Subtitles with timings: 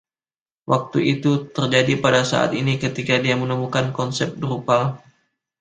[0.71, 4.83] Waktu itu, terjadi pada saat ini ketika dia menemukan konsep Drupal.